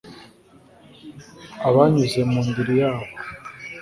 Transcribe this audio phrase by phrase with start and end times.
[1.67, 3.09] abanyuza mu ndiri yayo